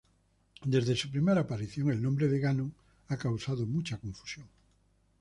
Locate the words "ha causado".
3.09-3.67